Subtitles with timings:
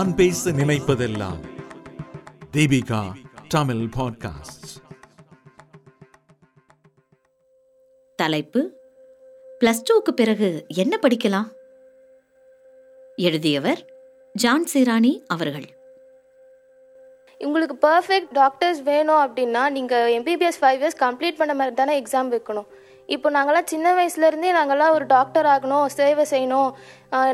[0.00, 1.40] நான் பேச நினைப்பதெல்லாம்
[2.52, 3.12] தீபிகா
[3.48, 4.70] தமிழ் பாட்காஸ்ட்
[8.16, 8.72] தலைப்பு
[9.60, 11.48] பிளஸ் டூக்கு பிறகு என்ன படிக்கலாம்?
[13.16, 13.84] எழுதியவர்
[14.32, 15.68] ஜான் சிராணி அவர்கள்.
[17.38, 22.66] உங்களுக்கு பர்ஃபெக்ட் டாக்டர்ஸ் வேணும் அப்படின்னா நீங்கள் எம்பிபிஎஸ் ஃபைவ் இயர்ஸ் கம்ப்ளீட் பண்ண மாதிரி தானே எக்ஸாம் வைக்கணும்.
[23.06, 26.72] இப்போ நாங்கள்லாம் சின்ன வயசுலேருந்தே நாங்கள்லாம் ஒரு டாக்டர் ஆகணும் சேவை செய்யணும்.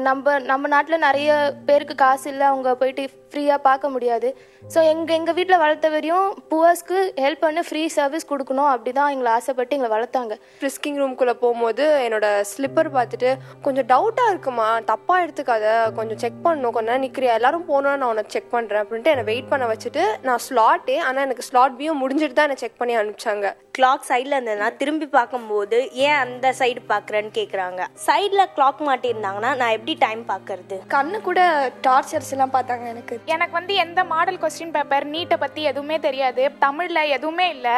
[0.08, 1.30] நம்ம நம்ம நாட்டில் நிறைய
[1.68, 4.28] பேருக்கு காசு இல்லை அவங்க போயிட்டு ஃப்ரீயாக பார்க்க முடியாது.
[4.72, 9.30] ஸோ எங்கள் எங்கள் வீட்டில் வளர்த்த வரையும் புவர்ஸ்க்கு ஹெல்ப் பண்ணி ஃப்ரீ சர்வீஸ் கொடுக்கணும் அப்படி தான் எங்களை
[9.38, 10.34] ஆசைப்பட்டு எங்களை வளர்த்தாங்க.
[10.60, 13.30] ஃப்ரிஸ்கிங் ரூம்குள்ளே போகும்போது என்னோட ஸ்லிப்பர் பார்த்துட்டு
[13.66, 14.68] கொஞ்சம் டவுட்டாக இருக்குமா?
[14.92, 15.66] தப்பாக எடுத்துக்காத
[15.98, 19.52] கொஞ்சம் செக் பண்ணணும் கொஞ்ச நேரம் நிற்கிறியா எல்லாரும் போனோம் நான் உனக்கு செக் பண்ணுறேன் அப்படின்ட்டு என்னை வெயிட்
[19.52, 23.46] பண்ண வச்சுட்டு நான் ஸ்லாட்டே ஆனால் எனக்கு ஸ்லாட் வியூ முடிஞ்சிட்டு தான் என்னை செக் பண்ணி அனுப்பிச்சாங்க.
[23.78, 29.94] கிளாக் சைடில் இருந்ததுன்னா திரும்பி பார்க்கும்போது ஏன் அந்த சைடு பார்க்குறேன்னு கேட்குறாங்க சைடில் கிளாக் மாட்டியிருந்தாங்கன்னா நான் எப்படி
[30.02, 30.76] டைம் பார்க்கறது?
[30.92, 31.40] கண்ணு கூட
[31.86, 33.14] டார்ச்சர்ஸ் எல்லாம் பார்த்தாங்க எனக்கு.
[33.34, 36.42] எனக்கு வந்து எந்த மாடல் கொஸ்டின் பேப்பர் நீட்டை பற்றி எதுவுமே தெரியாது.
[36.64, 37.74] தமிழில் எதுவுமே இல்லை.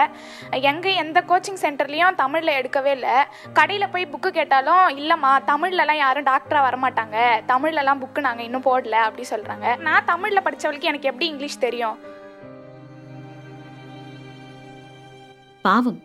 [0.71, 3.17] எங்கே எந்த கோச்சிங் சென்டர்லேயும் தமிழில் எடுக்கவே இல்லை.
[3.59, 7.17] கடையில் போய் புக்கு கேட்டாலும் இல்லைம்மா தமிழ்லலாம் யாரும் டாக்டராக வரமாட்டாங்க.
[7.53, 11.99] தமிழ்லலாம் புக்கு நாங்கள் இன்னும் போடல அப்படி சொல்கிறாங்க நான் தமிழில் படித்தவளுக்கு எனக்கு எப்படி இங்கிலீஷ் தெரியும்?
[15.69, 16.01] பாவம்.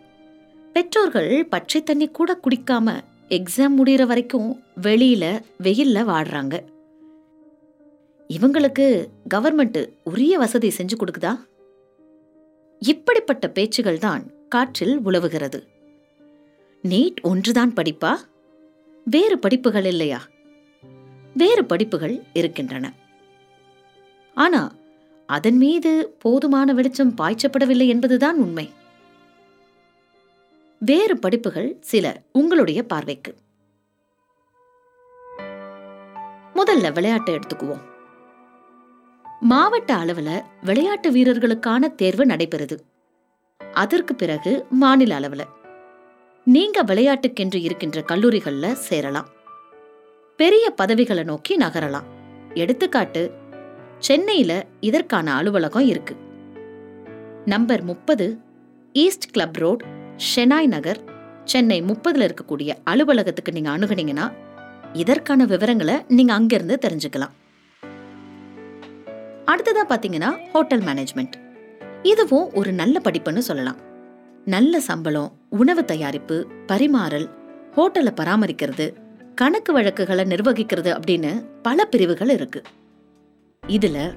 [0.75, 2.99] பெற்றோர்கள் பச்சை தண்ணி கூட குடிக்காம
[3.33, 6.59] எக்ஸாம் முடிகிற வரைக்கும் வெளியில வெயில்ல வாடுறாங்க.
[8.27, 11.39] இவங்களுக்கு கவர்மெண்ட் உரிய வசதி செஞ்சு கொடுக்குதா?
[12.79, 15.63] இப்படிப்பட்ட பேச்சுகள் தான் காற்றில் உழவுகிறது.
[16.83, 18.15] நீட் ஒன்றுதான் படிப்பா?
[19.05, 20.21] வேறு படிப்புகள் இல்லையா?
[21.33, 22.93] வேறு படிப்புகள் இருக்கின்றன.
[24.33, 24.75] ஆனா
[25.25, 28.69] அதன் மீது போதுமான வெளிச்சம் பாய்ச்சப்படவில்லை என்பதுதான் உண்மை.
[30.85, 33.35] வேறு படிப்புகள் சில உங்களுடைய பார்வைக்கு.
[36.55, 37.81] முதல்ல விளையாட்டை எடுத்துக்குவோம்.
[39.39, 42.79] மாவட்ட அளவுல விளையாட்டு வீரர்களுக்கான தேர்வு நடைபெறுது.
[43.73, 45.43] அதற்கு பிறகு மாநில அளவுல.
[46.45, 49.27] நீங்க விளையாட்டுக்கென்று இருக்கின்ற கல்லூரிகள்ல சேரலாம்.
[50.37, 52.03] பெரிய பதவிகளை நோக்கி நகரலாம்.
[52.53, 53.31] எடுத்துக்காட்டு
[53.99, 56.15] சென்னையில இதற்கான அலுவலகம் இருக்கு.
[57.45, 58.37] நம்பர் முப்பது
[58.93, 60.99] east club road Shenoy Nagar
[61.45, 64.31] Chennai முப்பதுல இருக்கக்கூடிய அலுவலகத்துக்கு நீங்க அணுகுனீங்கன்னா
[64.93, 67.33] இதற்கான விவரங்களை நீங்க அங்கிருந்து தெரிஞ்சுக்கலாம்.
[69.45, 71.31] அடுத்ததா பாத்தீங்கன்னா ஹோட்டல் மேனேஜ்மெண்ட்.
[72.03, 73.75] இதுவும் ஒரு நல்ல படிப்புன்னு சொல்லலாம்.
[74.45, 77.29] நல்ல சம்பளம் உணவு தயாரிப்பு பரிமாறல்
[77.75, 78.93] ஹோட்டலை பராமரிக்கிறது
[79.35, 82.61] கணக்கு வழக்குகளை நிர்வகிக்கிறது அப்படின்னு பல பிரிவுகள் இருக்கு.
[83.67, 84.13] இதுல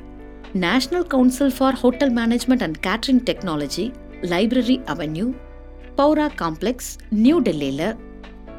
[0.53, 5.33] national council for hotel management and catering technology library avenue
[5.97, 7.97] Bowra complex new டெல்லியில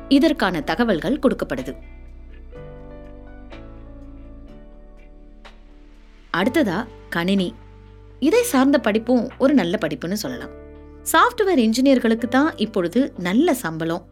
[0.09, 1.75] இதற்கான தகவல்கள் கொடுக்கப்படுது.
[6.38, 7.53] அடுத்ததா கணினி.
[8.20, 10.50] இதை சார்ந்த படிப்பும் ஒரு நல்ல படிப்புன்னு சொல்லலாம்.
[11.12, 14.08] சாஃப்ட்வேர் இன்ஜினியர்களுக்கு தான் இப்பொழுது நல்ல சம்பளம்.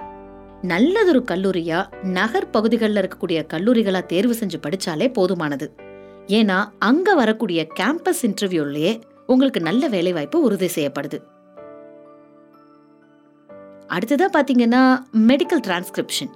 [0.61, 5.71] நல்லதொரு கல்லூரியா நகர் பகுதிகளில் இருக்கக்கூடிய கல்லூரிகளா தேர்வு செஞ்சு படிச்சாலே போதுமானது.
[6.27, 11.19] ஏன்னா அங்க வரக்கூடிய கேம்பஸ் இன்டர்வியூலயே உங்களுக்கு நல்ல வேலைவாய்ப்பு உறுதி செய்யப்படுது.
[13.87, 16.29] அடுத்ததாக பார்த்தீங்கன்னா மெடிக்கல் டிரான்ஸ்கிரிப்ஷன்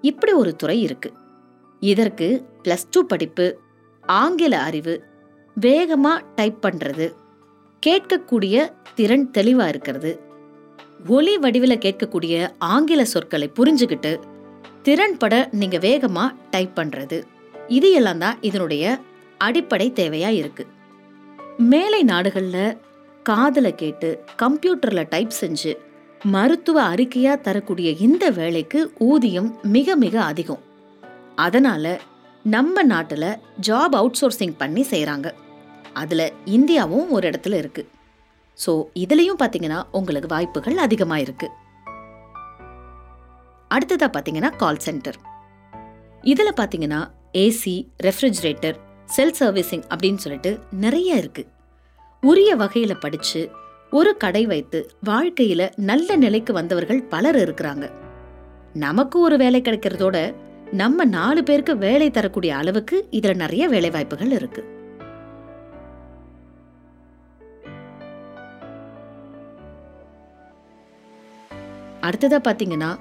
[0.00, 1.12] இப்படி ஒரு துறை இருக்கு.
[1.80, 3.58] இதற்கு பிளஸ் டூ படிப்பு
[4.02, 5.02] ஆங்கில அறிவு
[5.60, 7.12] வேகமா டைப் பண்றது
[7.86, 10.20] கேட்கக்கூடிய திறன் தெளிவா இருக்கிறது.
[11.06, 14.20] ஒலி வடிவில் கேட்கக்கூடிய ஆங்கில சொற்களை புரிஞ்சுக்கிட்டு
[14.84, 17.22] திறன்பட நீங்க வேகமா டைப் பண்றது.
[17.68, 18.98] இது எல்லாம் தான் இதனுடைய
[19.38, 20.66] அடிப்படை தேவையா இருக்கு.
[21.58, 22.78] மேலை நாடுகளில்
[23.22, 25.76] காதல கேட்டு கம்ப்யூட்டர்ல டைப் செஞ்சு
[26.24, 30.62] மருத்துவ அறிக்கையா தரக்கூடிய இந்த வேலைக்கு ஊதியம் மிக மிக அதிகம்.
[31.34, 32.00] அதனால
[32.42, 35.32] நம்ம நாட்டில் ஜாப் அவுட் சோர்சிங் பண்ணி செய்கிறாங்க
[35.92, 37.88] அதில் இந்தியாவும் ஒரு இடத்துல இருக்கு.
[38.58, 41.48] ஸோ இதுலேயும் பார்த்தீங்கன்னா உங்களுக்கு வாய்ப்புகள் அதிகமாக இருக்கு.
[43.68, 45.18] அடுத்ததாக பார்த்தீங்கன்னா கால் சென்டர்
[46.22, 51.46] இதில் பார்த்தீங்கன்னா ஏசி ரெஃப்ரிஜரேட்டர் செல் சர்வீசிங் அப்படின்னு சொல்லிட்டு நிறைய இருக்கு.
[52.20, 53.50] உரிய வகையில் படித்து
[53.90, 57.90] ஒரு கடை வைத்து வாழ்க்கையில நல்ல நிலைக்கு வந்தவர்கள் பலர் இருக்கிறாங்க.
[58.72, 60.34] நமக்கு ஒரு வேலை கிடைக்கிறதோட
[60.72, 64.76] நம்ம நாலு பேருக்கு வேலை தரக்கூடிய அளவுக்கு இதுல நிறைய வேலை வாய்ப்புகள் இருக்கு.
[72.02, 72.98] அடுத்ததா பாத்தீங்கன்னா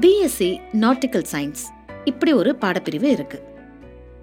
[0.00, 1.62] பிஎஸ்சி நாட்டிக்கல் சயின்ஸ்
[2.04, 3.49] இப்படி ஒரு பாடப்பிரிவு இருக்கு.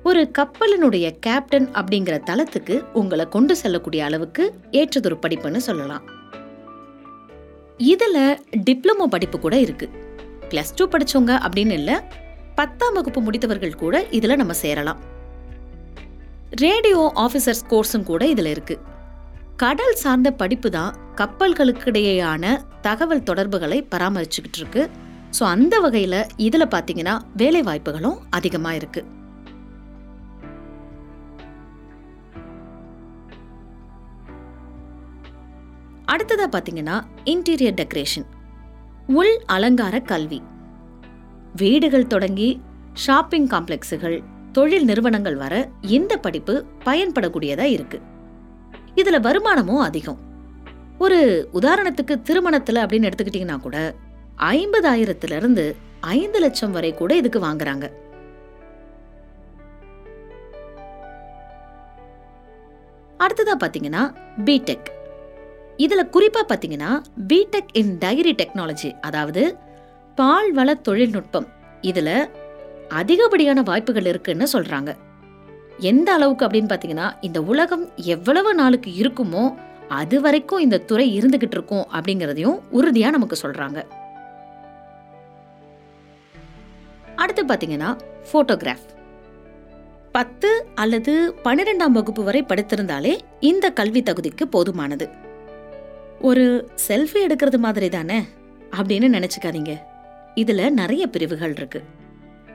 [0.08, 4.44] ஒரு கப்பலினுடைய கேப்டன் அப்படிங்கிற தளத்துக்கு உங்களை கொண்டு செல்லக்கூடிய அளவுக்கு
[4.80, 6.04] ஏற்றதொரு படிப்புன்னு சொல்லலாம்.
[7.92, 8.22] இதில்
[8.68, 9.88] டிப்ளமோ படிப்பு கூட இருக்கு.
[10.52, 11.96] பிளஸ் டூ படிச்சவங்க அப்படின்னு இல்லை
[12.60, 15.02] பத்தாம் வகுப்பு முடித்தவர்கள் கூட இதில் நம்ம சேரலாம்.
[16.64, 18.78] ரேடியோ ஆஃபீஸர்ஸ் கோர்ஸும் கூட இதில் இருக்கு.
[19.64, 22.56] கடல் சார்ந்த படிப்பு தான் கப்பல்களுக்கிடையேயான
[22.88, 24.84] தகவல் தொடர்புகளை பராமரிச்சுக்கிட்டு இருக்கு.
[25.38, 29.08] ஸோ அந்த வகையில் இதில் பார்த்தீங்கன்னா வேலை வாய்ப்புகளும் அதிகமாக இருக்குது
[36.08, 38.26] அடுத்ததாக பார்த்தீங்கன்னா இன்டீரியர் டெக்கரேஷன்
[39.08, 40.42] உள் அலங்கார கல்வி.
[41.56, 42.62] வீடுகள் தொடங்கி
[42.94, 48.00] ஷாப்பிங் காம்ப்ளெக்ஸுகள் தொழில் நிறுவனங்கள் வர இந்த படிப்பு பயன்படக்கூடியதா இருக்கு.
[48.96, 50.20] இதுல வருமானமும் அதிகம்.
[51.00, 53.96] ஒரு உதாரணத்துக்கு திருமணத்துல அப்படின்னு எடுத்துக்கிட்டீங்கன்னா கூட
[54.38, 57.86] ஐம்பதாயிரத்துல இருந்து ஐந்து லட்சம் வரை கூட இதுக்கு வாங்குறாங்க.
[63.20, 64.04] அடுத்ததா பாத்தீங்கன்னா
[64.46, 64.90] பிடெக்
[65.84, 66.92] இதுல குறிப்பா பாத்தீங்கன்னா
[67.28, 69.58] பிடெக் இன் டைரி டெக்னாலஜி அதாவது
[70.16, 71.48] பால் வள தொழில்நுட்பம்
[71.82, 72.10] இதுல
[73.00, 74.92] அதிகப்படியான வாய்ப்புகள் இருக்குன்னு சொல்றாங்க.
[75.92, 79.44] எந்த அளவுக்கு அப்படின்னு பாத்தீங்கன்னா இந்த உலகம் எவ்வளவு நாளுக்கு இருக்குமோ
[80.00, 83.80] அது வரைக்கும் இந்த துறை இருந்துகிட்டு இருக்கும் அப்படிங்கறதையும் உறுதியா நமக்கு சொல்றாங்க.
[87.16, 87.92] அடுத்து பாத்தீங்கன்னா
[88.32, 88.88] போட்டோகிராஃப்
[90.12, 91.14] பத்து அல்லது
[91.44, 95.06] பன்னிரெண்டாம் வகுப்பு வரை படித்திருந்தாலே இந்த கல்வி தகுதிக்கு போதுமானது.
[96.22, 98.20] ஒரு செல்ஃபி எடுக்கிறது மாதிரி தானே?
[98.72, 99.80] அப்படின்னு நினச்சிக்காதீங்க.
[100.36, 101.84] இதில் நிறைய பிரிவுகள் இருக்கு.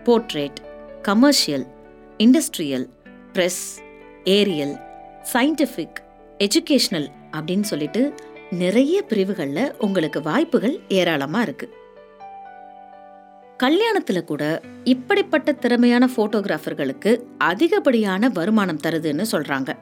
[0.05, 0.55] Portrait
[1.03, 1.67] commercial
[2.19, 2.89] industrial
[3.33, 3.81] press
[4.25, 4.81] aerial
[5.33, 5.95] scientific
[6.39, 8.15] educational அப்படின்னு சொல்லிட்டு
[8.51, 11.75] நிறைய பிரிவுகளில் உங்களுக்கு வாய்ப்புகள் ஏராளமாக இருக்கு.
[13.63, 19.77] கல்யாணத்தில் கூட இப்படிப்பட்ட திறமையான ஃபோட்டோகிராஃபர்களுக்கு அதிகப்படியான வருமானம் தருதுன்னு சொல்கிறாங்க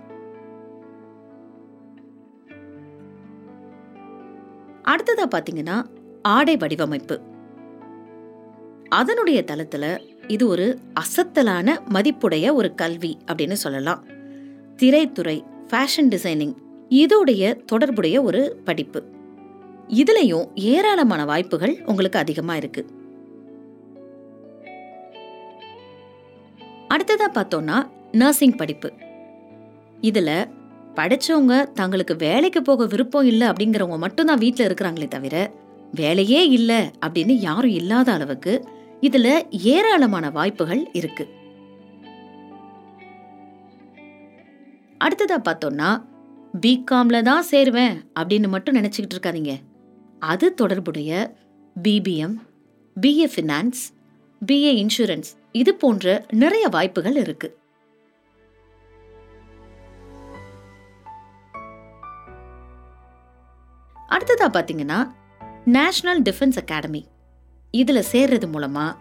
[4.85, 5.85] அடுத்ததா பாத்தீங்கன்னா
[6.23, 7.21] ஆடை வடிவமைப்பு.
[8.89, 14.05] அதனுடைய தளத்துல இது ஒரு அசத்தலான மதிப்புடைய ஒரு கல்வி அப்படின்னு சொல்லலாம்.
[14.77, 16.55] திரைத்துறை ஃபேஷன் டிசைனிங்
[16.89, 19.05] இதோடைய தொடர்புடைய ஒரு படிப்பு.
[19.89, 22.87] இதுலயும் ஏராளமான வாய்ப்புகள் உங்களுக்கு அதிகமா இருக்கு.
[26.95, 28.93] அடுத்ததா பார்த்தோம்னா நர்சிங் படிப்பு.
[30.01, 30.59] இதுல
[31.01, 35.51] படித்தவங்க தங்களுக்கு வேலைக்கு போக விருப்பம் இல்லை அப்படிங்கிறவங்க மட்டும்தான் வீட்டில் இருக்கிறாங்களே தவிர
[35.93, 38.65] வேலையே இல்லை அப்படின்னு யாரும் இல்லாத அளவுக்கு
[39.01, 41.25] இதில் ஏராளமான வாய்ப்புகள் இருக்கு.
[44.99, 46.03] அடுத்ததாக பார்த்தோம்னா
[46.67, 49.53] பிகாம்ல தான் சேருவேன் அப்படின்னு மட்டும் நினச்சிக்கிட்டு இருக்காதீங்க.
[50.19, 51.37] அது தொடர்புடைய
[51.83, 52.37] BBM
[53.01, 53.83] BA finance
[54.47, 57.55] BA insurance இது போன்ற நிறைய வாய்ப்புகள் இருக்குது
[64.15, 64.99] அடுத்ததாக பார்த்தீங்கன்னா
[65.77, 67.03] நேஷ்னல் டிஃபென்ஸ் அகாடமி
[67.71, 68.99] இதில் சேர்றது மூலமாக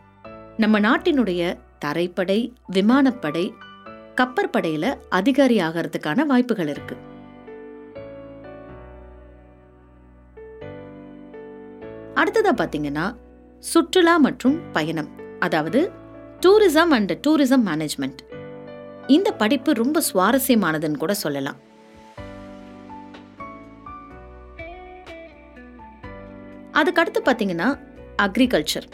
[0.57, 1.41] நம்ம நாட்டினுடைய
[1.79, 3.45] தரைப்படை விமானப்படை
[4.15, 6.95] கப்பற்படையில் அதிகாரி ஆகிறதுக்கான வாய்ப்புகள் இருக்கு.
[12.13, 13.15] அடுத்ததாக பார்த்தீங்கன்னா
[13.63, 15.09] சுற்றுலா மற்றும் பயணம்.
[15.39, 15.81] அதாவது
[16.45, 18.21] டூரிசம் அண்ட் டூரிசம் மேனேஜ்மெண்ட்
[19.07, 21.59] இந்த படிப்பு ரொம்ப சுவாரஸ்யமானதுன்னு கூட சொல்லலாம்.
[26.89, 27.67] அதுக்கடுத்து பார்த்தீங்கன்னா
[28.23, 28.85] அக்ரிகல்ச்சர்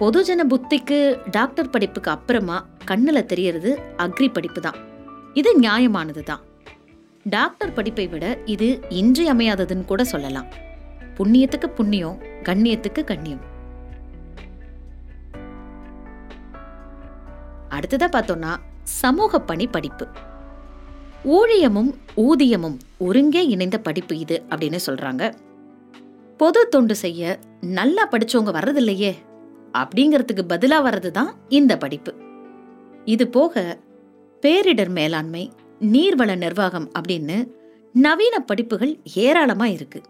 [0.00, 0.96] பொதுஜன புத்திக்கு
[1.30, 2.56] டாக்டர் படிப்புக்கு அப்புறமா
[2.90, 3.70] கண்ணுல தெரியறது
[4.04, 4.78] அக்ரி படிப்பு தான்
[5.40, 6.42] இது நியாயமானது தான்
[7.34, 8.68] டாக்டர் படிப்பை விட இது
[9.00, 10.48] இன்றியமையாததுன்னு கூட சொல்லலாம்.
[11.18, 12.18] புண்ணியத்துக்கு புண்ணியம்
[12.48, 13.42] கண்ணியத்துக்கு கண்ணியம்.
[17.78, 20.06] அடுத்ததா பார்த்தோம்னா சமூக பணி படிப்பு.
[21.36, 21.90] ஊழியமும்
[22.26, 25.24] ஊதியமும் ஒருங்கே இணைந்த படிப்பு இது அப்படின்னு சொல்றாங்க.
[26.42, 29.12] பொது தொண்டு செய்ய நல்லா படிச்சவங்க வர்றதில்லையே
[29.72, 32.14] அப்படிங்கிறதுக்கு பதிலா வர்றது தான் இந்த படிப்பு.
[33.04, 33.78] இது போக
[34.40, 37.48] பேரிடர் மேலாண்மை நீர்வள நிர்வாகம் அப்படின்னு
[37.92, 40.02] நவீன படிப்புகள் ஏராளமா இருக்கு.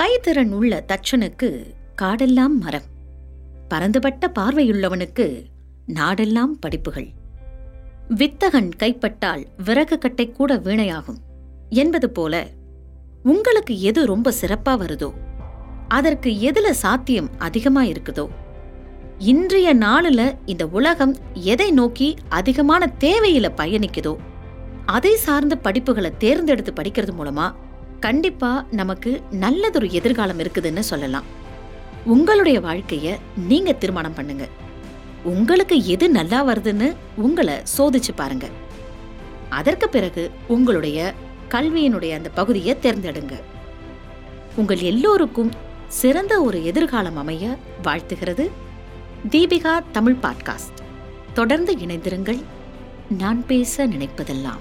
[0.00, 1.64] கைத்திறன் உள்ள தச்சனுக்கு
[2.02, 2.88] காடெல்லாம் மரம்.
[3.68, 5.42] பரந்துபட்ட பார்வையுள்ளவனுக்கு
[5.86, 7.08] நாடெல்லாம் படிப்புகள்.
[8.08, 11.20] வித்தகன் கைப்பட்டால் விறகு கட்டை கூட வீணையாகும்
[11.68, 12.58] என்பது போல
[13.24, 15.12] உங்களுக்கு எது ரொம்ப சிறப்பா வருதோ
[15.88, 18.28] அதற்கு எதுல சாத்தியம் அதிகமா இருக்குதோ?
[19.18, 24.16] இன்றைய நாளில் இந்த உலகம் எதை நோக்கி அதிகமான தேவையில பயணிக்குதோ
[24.86, 27.54] அதை சார்ந்த படிப்புகளை தேர்ந்தெடுத்து படிக்கிறது மூலமா
[28.00, 31.24] கண்டிப்பா நமக்கு நல்லதொரு எதிர்காலம் இருக்குதுன்னு சொல்லலாம்.
[32.06, 34.48] உங்களுடைய வாழ்க்கைய நீங்க தீர்மானம் பண்ணுங்க.
[35.24, 38.46] உங்களுக்கு எது நல்லா வருதுன்னு உங்களை சோதிச்சு பாருங்க.
[39.48, 41.14] அதற்கு பிறகு உங்களுடைய
[41.50, 43.32] கல்வியினுடைய அந்த பகுதியை தேர்ந்தெடுங்க.
[44.56, 45.52] உங்கள் எல்லோருக்கும்
[45.88, 48.50] சிறந்த ஒரு எதிர்காலம் அமைய வாழ்த்துகிறது
[49.30, 50.78] தீபிகா தமிழ் பாட்காஸ்ட்.
[51.34, 52.42] தொடர்ந்து இணைந்திருங்கள்.
[53.18, 54.60] நான் பேச நினைப்பதெல்லாம்.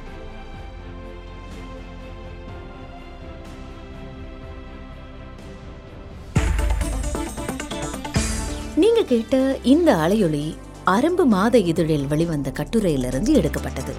[8.75, 10.55] நீங்க கேட்ட இந்த அலையொலி
[10.85, 13.93] அரும்பு மாத இதழில் வெளிவந்த கட்டுரையிலிருந்து எடுக்கப்பட்டது.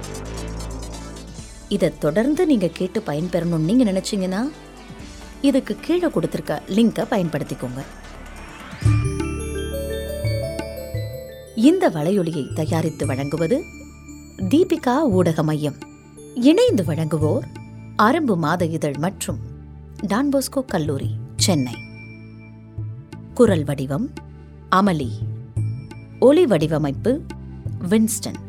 [1.70, 4.40] இதை தொடர்ந்து நீங்கள் கேட்டு பயன்பெறணும்னு நீங்கள் நினச்சிங்கன்னா
[5.40, 7.82] இதுக்கு கீழே கொடுத்துருக்க லிங்கை பயன்படுத்திக்கோங்க.
[11.54, 13.62] இந்த வலையொலியை தயாரித்து வழங்குவது
[14.38, 15.78] தீபிகா ஊடக மையம்.
[16.34, 17.46] இணைந்து வழங்குவோர்
[17.98, 19.38] அரும்பு மாத இதழ் மற்றும்
[20.06, 21.74] டான்போஸ்கோ கல்லூரி சென்னை.
[23.34, 24.12] குரல் வடிவம்
[24.70, 25.10] அமளி.
[26.20, 27.20] ஒலி வடிவமைப்பு
[27.88, 28.48] வின்ஸ்டன்.